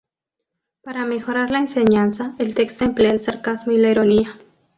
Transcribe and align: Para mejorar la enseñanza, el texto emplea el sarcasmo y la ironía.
Para 0.81 1.05
mejorar 1.05 1.51
la 1.51 1.59
enseñanza, 1.59 2.33
el 2.39 2.55
texto 2.55 2.83
emplea 2.85 3.11
el 3.11 3.19
sarcasmo 3.19 3.71
y 3.73 3.77
la 3.77 3.91
ironía. 3.91 4.35